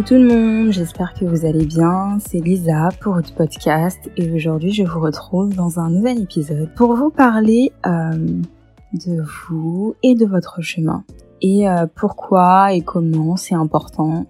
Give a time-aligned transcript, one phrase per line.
[0.00, 2.16] Coucou tout le monde, j'espère que vous allez bien.
[2.26, 6.94] C'est Lisa pour votre podcast et aujourd'hui je vous retrouve dans un nouvel épisode pour
[6.94, 8.40] vous parler euh,
[8.94, 11.04] de vous et de votre chemin
[11.42, 14.24] et euh, pourquoi et comment c'est important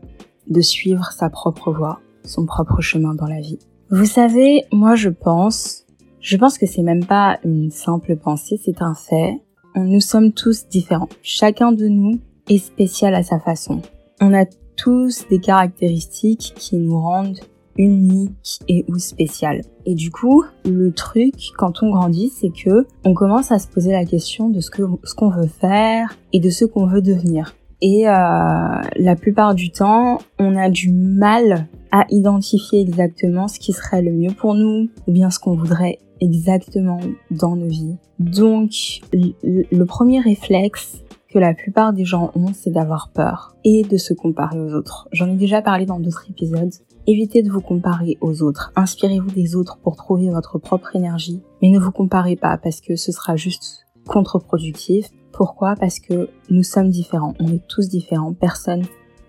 [0.48, 3.60] de suivre sa propre voie, son propre chemin dans la vie.
[3.91, 5.84] Vous savez, moi je pense,
[6.20, 9.41] je pense que c'est même pas une simple pensée, c'est un fait.
[9.77, 11.09] Nous sommes tous différents.
[11.23, 12.18] Chacun de nous
[12.48, 13.82] est spécial à sa façon.
[14.20, 14.46] On a
[14.83, 17.41] tous des caractéristiques qui nous rendent
[17.77, 19.62] uniques et ou spéciales.
[19.87, 23.93] Et du coup, le truc quand on grandit, c'est que on commence à se poser
[23.93, 27.55] la question de ce que ce qu'on veut faire et de ce qu'on veut devenir.
[27.83, 33.73] Et euh, la plupart du temps, on a du mal à identifier exactement ce qui
[33.73, 37.01] serait le mieux pour nous ou bien ce qu'on voudrait exactement
[37.31, 37.97] dans nos vies.
[38.19, 43.97] Donc, le premier réflexe, que la plupart des gens ont, c'est d'avoir peur et de
[43.97, 45.09] se comparer aux autres.
[45.12, 46.72] J'en ai déjà parlé dans d'autres épisodes.
[47.06, 48.72] Évitez de vous comparer aux autres.
[48.77, 51.42] Inspirez-vous des autres pour trouver votre propre énergie.
[51.62, 55.09] Mais ne vous comparez pas parce que ce sera juste contre-productif.
[55.33, 55.77] Pourquoi?
[55.77, 57.34] Parce que nous sommes différents.
[57.39, 58.34] On est tous différents.
[58.34, 58.83] Personne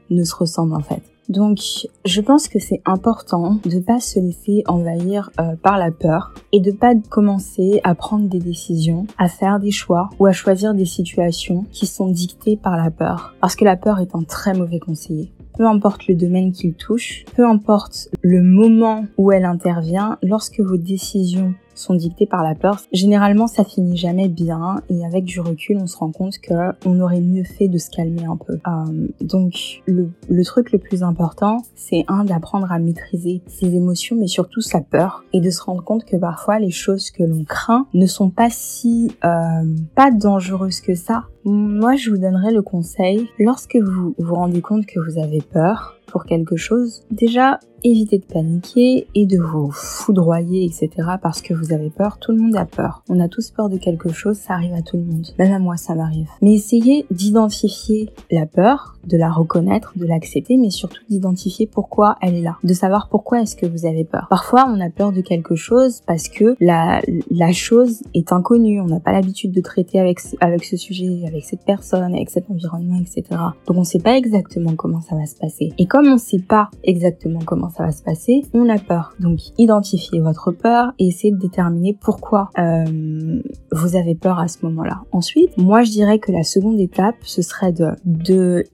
[0.10, 1.04] ne se ressemble en fait.
[1.30, 1.60] Donc,
[2.04, 6.60] je pense que c'est important de pas se laisser envahir euh, par la peur et
[6.60, 10.86] de pas commencer à prendre des décisions, à faire des choix ou à choisir des
[10.86, 13.36] situations qui sont dictées par la peur.
[13.40, 17.24] Parce que la peur est un très mauvais conseiller peu importe le domaine qu'il touche,
[17.36, 22.82] peu importe le moment où elle intervient, lorsque vos décisions sont dictées par la peur,
[22.92, 26.54] généralement ça finit jamais bien et avec du recul on se rend compte que
[26.86, 28.54] on aurait mieux fait de se calmer un peu.
[28.54, 34.16] Euh, donc le, le, truc le plus important c'est un d'apprendre à maîtriser ses émotions
[34.20, 37.44] mais surtout sa peur et de se rendre compte que parfois les choses que l'on
[37.44, 41.26] craint ne sont pas si euh, pas dangereuses que ça.
[41.44, 45.98] Moi je vous donnerais le conseil lorsque vous vous rendez compte que vous avez peur
[46.08, 50.90] pour quelque chose, déjà évitez de paniquer et de vous foudroyer, etc.
[51.22, 52.20] parce que vous avez peur.
[52.20, 53.04] Tout le monde a peur.
[53.10, 55.28] On a tous peur de quelque chose, ça arrive à tout le monde.
[55.40, 56.30] Même à moi, ça m'arrive.
[56.42, 62.36] Mais essayez d'identifier la peur, de la reconnaître, de l'accepter, mais surtout d'identifier pourquoi elle
[62.36, 62.58] est là.
[62.64, 64.28] De savoir pourquoi est-ce que vous avez peur.
[64.30, 68.82] Parfois, on a peur de quelque chose parce que la, la chose est inconnue.
[68.82, 72.50] On n'a pas l'habitude de traiter avec, avec ce sujet, avec cette personne, avec cet
[72.50, 73.24] environnement, etc.
[73.68, 75.74] Donc on sait pas exactement comment ça va se passer.
[75.78, 79.14] Et comme on sait pas exactement comment ça va se passer, on a peur.
[79.20, 83.42] Donc identifiez votre peur et essayez de déterminer pourquoi euh,
[83.72, 85.02] vous avez peur à ce moment-là.
[85.12, 88.66] Ensuite, moi je dirais que la seconde étape, ce serait de, de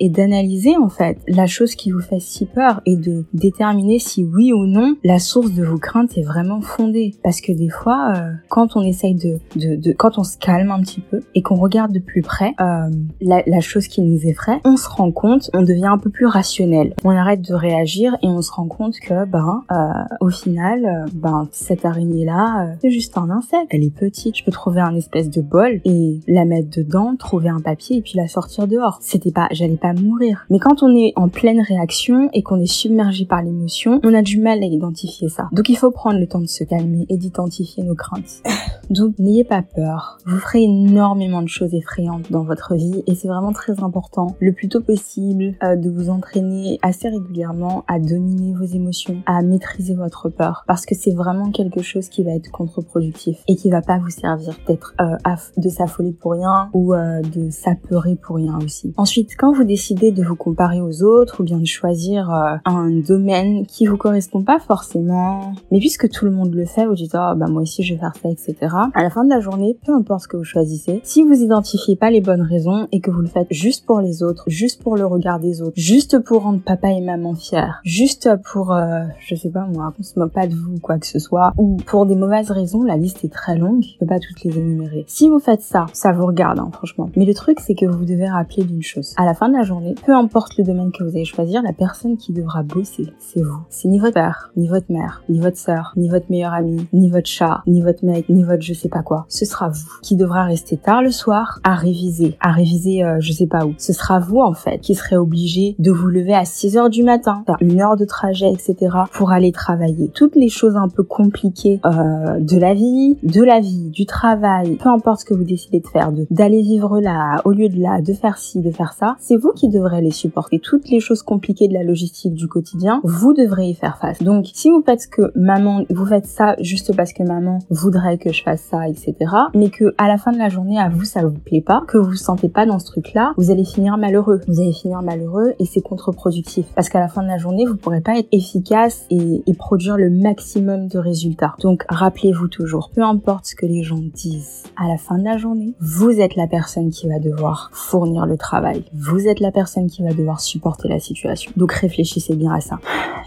[0.00, 4.24] et d'analyser en fait la chose qui vous fait si peur et de déterminer si
[4.24, 7.14] oui ou non la source de vos craintes est vraiment fondée.
[7.22, 10.70] Parce que des fois, euh, quand on essaye de, de, de, quand on se calme
[10.70, 14.26] un petit peu et qu'on regarde de plus près euh, la, la chose qui nous
[14.26, 16.94] effraie, on se rend compte, on devient un peu plus rationnel.
[17.04, 19.76] On arrête de réagir et on se rend compte que ben euh,
[20.20, 24.36] au final euh, ben cette araignée là euh, c'est juste un insecte elle est petite
[24.36, 28.02] je peux trouver un espèce de bol et la mettre dedans trouver un papier et
[28.02, 30.46] puis la sortir dehors c'était pas j'allais pas mourir.
[30.50, 34.22] Mais quand on est en pleine réaction et qu'on est submergé par l'émotion on a
[34.22, 35.48] du mal à identifier ça.
[35.52, 38.42] Donc il faut prendre le temps de se calmer et d'identifier nos craintes.
[38.90, 40.18] Donc n'ayez pas peur.
[40.26, 44.52] Vous ferez énormément de choses effrayantes dans votre vie et c'est vraiment très important le
[44.52, 50.28] plus tôt possible de vous entraîner assez régulièrement à dominer vos émotions, à maîtriser votre
[50.28, 53.98] peur, parce que c'est vraiment quelque chose qui va être contre-productif et qui va pas
[53.98, 55.16] vous servir d'être euh,
[55.56, 58.92] de s'affoler pour rien ou euh, de s'apeurer pour rien aussi.
[59.00, 62.90] Ensuite, quand vous décidez de vous comparer aux autres ou bien de choisir euh, un
[62.90, 67.14] domaine qui vous correspond pas forcément, mais puisque tout le monde le fait, vous dites
[67.14, 68.56] oh bah moi aussi je vais faire ça, etc.
[68.92, 71.96] À la fin de la journée, peu importe ce que vous choisissez, si vous identifiez
[71.96, 74.98] pas les bonnes raisons et que vous le faites juste pour les autres, juste pour
[74.98, 79.34] le regard des autres, juste pour rendre papa et maman fiers, juste pour, euh, je
[79.34, 82.04] sais pas moi, on se moque pas de vous quoi que ce soit, ou pour
[82.04, 85.06] des mauvaises raisons, la liste est très longue, je peux pas toutes les énumérer.
[85.08, 87.08] Si vous faites ça, ça vous regarde, hein, franchement.
[87.16, 88.89] Mais le truc, c'est que vous devez rappeler d'une chose.
[89.16, 91.72] À la fin de la journée, peu importe le domaine que vous allez choisir, la
[91.72, 93.60] personne qui devra bosser, c'est vous.
[93.68, 97.10] C'est ni votre père, ni votre mère, ni votre sœur, ni votre meilleur ami, ni
[97.10, 99.26] votre chat, ni votre mec, ni votre je sais pas quoi.
[99.28, 103.32] Ce sera vous qui devra rester tard le soir à réviser, à réviser euh, je
[103.32, 103.74] sais pas où.
[103.78, 107.02] Ce sera vous en fait qui serez obligé de vous lever à 6 heures du
[107.02, 108.96] matin, une heure de trajet, etc.
[109.12, 110.10] pour aller travailler.
[110.14, 114.76] Toutes les choses un peu compliquées euh, de la vie, de la vie, du travail,
[114.76, 118.00] peu importe ce que vous décidez de faire, d'aller vivre là, au lieu de là,
[118.00, 120.58] de faire ci, de faire ça, c'est vous qui devrez les supporter.
[120.58, 124.22] Toutes les choses compliquées de la logistique du quotidien, vous devrez y faire face.
[124.22, 128.32] Donc, si vous faites que maman, vous faites ça juste parce que maman voudrait que
[128.32, 129.14] je fasse ça, etc.
[129.54, 131.98] Mais que à la fin de la journée, à vous ça vous plaît pas, que
[131.98, 134.40] vous vous sentez pas dans ce truc-là, vous allez finir malheureux.
[134.48, 137.76] Vous allez finir malheureux et c'est contre-productif parce qu'à la fin de la journée, vous
[137.76, 141.54] pourrez pas être efficace et, et produire le maximum de résultats.
[141.60, 145.36] Donc rappelez-vous toujours, peu importe ce que les gens disent, à la fin de la
[145.36, 148.69] journée, vous êtes la personne qui va devoir fournir le travail.
[148.92, 151.52] Vous êtes la personne qui va devoir supporter la situation.
[151.56, 152.78] Donc réfléchissez bien à ça.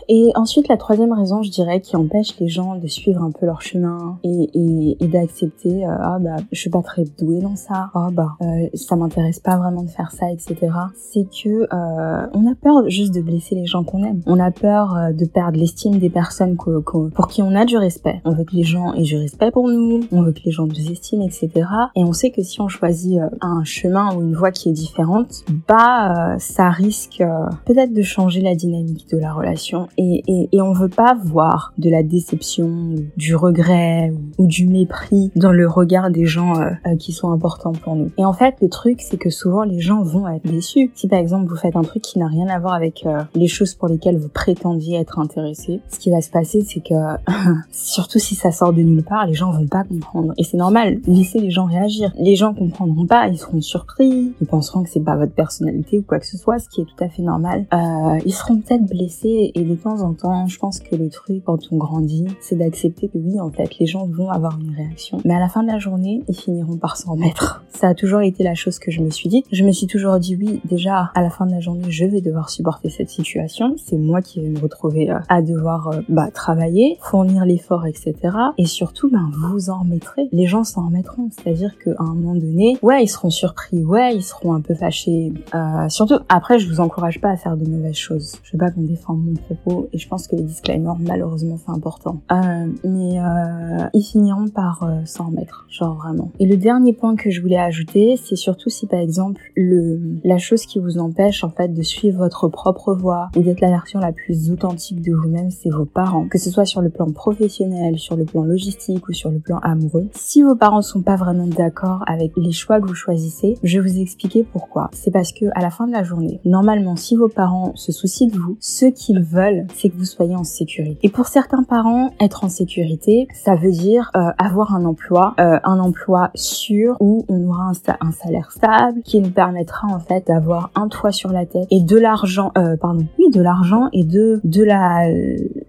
[0.09, 3.45] Et ensuite, la troisième raison, je dirais, qui empêche les gens de suivre un peu
[3.45, 7.55] leur chemin et, et, et d'accepter, euh, ah bah, je suis pas très douée dans
[7.55, 10.57] ça, ah bah, euh, ça m'intéresse pas vraiment de faire ça, etc.
[10.95, 14.21] C'est que euh, on a peur juste de blesser les gens qu'on aime.
[14.25, 18.21] On a peur euh, de perdre l'estime des personnes pour qui on a du respect.
[18.25, 20.67] On veut que les gens aient du respect pour nous, on veut que les gens
[20.67, 21.49] nous estiment, etc.
[21.95, 24.73] Et on sait que si on choisit euh, un chemin ou une voie qui est
[24.73, 25.32] différente,
[25.67, 27.23] bah, euh, ça risque
[27.65, 31.73] peut-être de changer la dynamique de la relation et, et, et on veut pas voir
[31.77, 36.95] de la déception, du regret ou, du mépris dans le regard des gens euh, euh,
[36.97, 38.11] qui sont importants pour nous.
[38.17, 40.91] Et en fait, le truc, c'est que souvent les gens vont être déçus.
[40.95, 43.47] Si par exemple vous faites un truc qui n'a rien à voir avec euh, les
[43.47, 46.93] choses pour lesquelles vous prétendiez être intéressé, ce qui va se passer, c'est que
[47.71, 50.33] surtout si ça sort de nulle part, les gens vont pas comprendre.
[50.37, 52.11] Et c'est normal, laissez les gens réagir.
[52.17, 56.03] Les gens comprendront pas, ils seront surpris, ils penseront que c'est pas votre personnalité ou
[56.03, 57.65] quoi que ce soit, ce qui est tout à fait normal.
[57.73, 61.43] Euh, ils seront peut-être blessés et de temps en temps, je pense que le truc
[61.45, 65.19] quand on grandit, c'est d'accepter que oui, en fait, les gens vont avoir une réaction.
[65.25, 67.63] Mais à la fin de la journée, ils finiront par s'en remettre.
[67.69, 69.43] Ça a toujours été la chose que je me suis dit.
[69.51, 72.21] Je me suis toujours dit oui, déjà, à la fin de la journée, je vais
[72.21, 73.75] devoir supporter cette situation.
[73.77, 78.15] C'est moi qui vais me retrouver euh, à devoir euh, bah, travailler, fournir l'effort, etc.
[78.57, 80.29] Et surtout, ben, vous en remettrez.
[80.31, 81.29] Les gens s'en remettront.
[81.31, 85.02] C'est-à-dire qu'à un moment donné, ouais, ils seront surpris, ouais, ils seront un peu fâchés.
[85.09, 88.35] Euh, surtout, après, je vous encourage pas à faire de mauvaises choses.
[88.43, 91.71] Je veux pas qu'on défende mon propos et je pense que les disclaimers, malheureusement, c'est
[91.71, 92.21] important.
[92.31, 96.31] Euh, mais euh, ils finiront par euh, s'en remettre, genre vraiment.
[96.39, 100.37] Et le dernier point que je voulais ajouter, c'est surtout si par exemple le la
[100.37, 103.99] chose qui vous empêche en fait de suivre votre propre voie ou d'être la version
[103.99, 106.27] la plus authentique de vous-même, c'est vos parents.
[106.27, 109.59] Que ce soit sur le plan professionnel, sur le plan logistique ou sur le plan
[109.59, 110.07] amoureux.
[110.13, 113.89] Si vos parents sont pas vraiment d'accord avec les choix que vous choisissez, je vais
[113.89, 114.89] vous expliquer pourquoi.
[114.93, 118.27] C'est parce que à la fin de la journée, normalement, si vos parents se soucient
[118.27, 120.99] de vous, ce qu'ils veulent, c'est que vous soyez en sécurité.
[121.03, 125.59] Et pour certains parents, être en sécurité, ça veut dire euh, avoir un emploi, euh,
[125.63, 130.71] un emploi sûr où on aura un, salaire stable qui nous permettra en fait d'avoir
[130.75, 134.39] un toit sur la tête et de l'argent, euh, pardon, oui, de l'argent et de
[134.43, 135.07] de la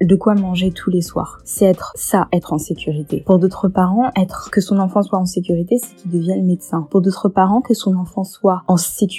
[0.00, 1.38] de quoi manger tous les soirs.
[1.44, 3.22] C'est être ça, être en sécurité.
[3.24, 6.86] Pour d'autres parents, être que son enfant soit en sécurité, c'est qu'il devienne médecin.
[6.90, 9.13] Pour d'autres parents, que son enfant soit en sécurité,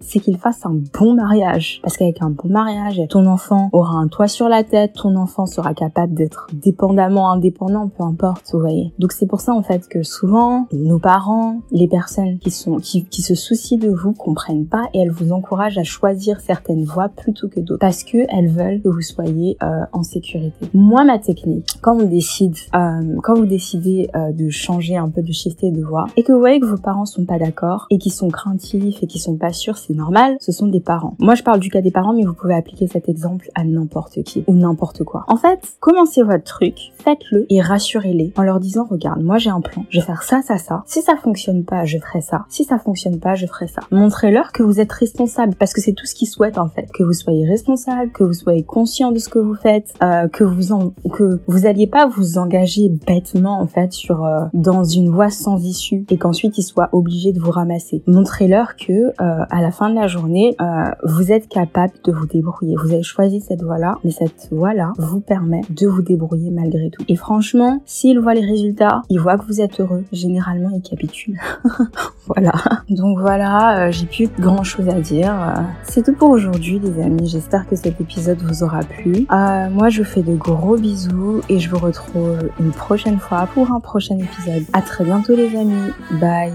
[0.00, 1.80] c'est qu'il fasse un bon mariage.
[1.82, 5.46] Parce qu'avec un bon mariage, ton enfant aura un toit sur la tête, ton enfant
[5.46, 8.92] sera capable d'être dépendamment indépendant, peu importe, vous voyez.
[8.98, 13.04] Donc c'est pour ça en fait que souvent nos parents, les personnes qui sont qui,
[13.04, 17.08] qui se soucient de vous comprennent pas et elles vous encouragent à choisir certaines voies
[17.08, 20.66] plutôt que d'autres parce que elles veulent que vous soyez euh, en sécurité.
[20.74, 25.22] Moi ma technique, quand on décide, euh, quand vous décidez euh, de changer un peu
[25.22, 27.98] de shifter de voie et que vous voyez que vos parents sont pas d'accord et
[27.98, 30.36] qui sont craintifs et qui sont pas sûrs, c'est normal.
[30.40, 31.14] Ce sont des parents.
[31.18, 34.22] Moi je parle du cas des parents, mais vous pouvez appliquer cet exemple à n'importe
[34.22, 35.24] qui ou n'importe quoi.
[35.28, 39.60] En fait, commencez votre truc, faites-le et rassurez-les en leur disant regarde, moi j'ai un
[39.60, 40.82] plan, je vais faire ça, ça, ça.
[40.86, 42.44] Si ça fonctionne pas, je ferai ça.
[42.48, 43.82] Si ça fonctionne pas, je ferai ça.
[43.90, 47.02] Montrez-leur que vous êtes responsable parce que c'est tout ce qu'ils souhaitent en fait, que
[47.02, 50.72] vous soyez responsable, que vous soyez conscient de ce que vous faites, euh, que vous
[50.72, 55.30] en, que vous alliez pas vous engager bêtement en fait sur euh, dans une voie
[55.30, 58.02] sans issue et qu'ensuite ils soient obligés de vous ramasser.
[58.06, 62.26] Montrez-leur que euh, à la fin de la journée, euh, vous êtes capable de vous
[62.26, 62.76] débrouiller.
[62.76, 67.02] Vous avez choisi cette voie-là, mais cette voie-là vous permet de vous débrouiller malgré tout.
[67.08, 70.04] Et franchement, s'ils voient les résultats, ils voient que vous êtes heureux.
[70.12, 71.40] Généralement, ils capitulent.
[72.26, 72.52] voilà.
[72.88, 75.32] Donc voilà, euh, j'ai plus grand chose à dire.
[75.32, 77.28] Euh, c'est tout pour aujourd'hui, les amis.
[77.28, 79.26] J'espère que cet épisode vous aura plu.
[79.30, 83.48] Euh, moi, je vous fais de gros bisous et je vous retrouve une prochaine fois
[83.54, 84.64] pour un prochain épisode.
[84.72, 85.92] À très bientôt, les amis.
[86.20, 86.52] Bye.